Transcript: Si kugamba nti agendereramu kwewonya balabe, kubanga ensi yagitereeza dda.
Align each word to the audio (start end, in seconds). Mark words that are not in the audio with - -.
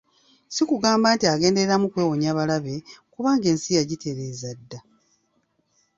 Si 0.53 0.61
kugamba 0.69 1.07
nti 1.15 1.25
agendereramu 1.33 1.85
kwewonya 1.93 2.31
balabe, 2.37 2.75
kubanga 3.13 3.45
ensi 3.53 3.69
yagitereeza 3.77 4.49
dda. 4.59 4.79